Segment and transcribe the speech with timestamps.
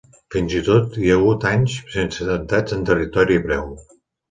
[0.35, 3.73] Fins i tot hi ha hagut anys sense atemptats en territori hebreu.